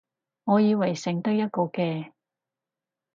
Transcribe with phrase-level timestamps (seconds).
[0.45, 2.11] 我以為剩得一個嘅